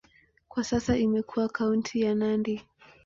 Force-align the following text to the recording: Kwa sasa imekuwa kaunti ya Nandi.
Kwa 0.47 0.63
sasa 0.63 0.97
imekuwa 0.97 1.47
kaunti 1.49 2.01
ya 2.01 2.15
Nandi. 2.15 2.61